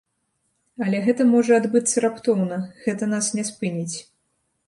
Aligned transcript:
Але 0.85 1.01
гэта 1.07 1.27
можа 1.33 1.59
адбыцца 1.61 2.03
раптоўна, 2.07 2.57
гэта 2.85 3.11
нас 3.13 3.25
не 3.41 3.47
спыніць. 3.53 3.97